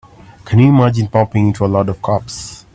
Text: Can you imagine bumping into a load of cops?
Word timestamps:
Can 0.45 0.57
you 0.57 0.69
imagine 0.69 1.05
bumping 1.05 1.49
into 1.49 1.63
a 1.63 1.67
load 1.67 1.87
of 1.87 2.01
cops? 2.01 2.65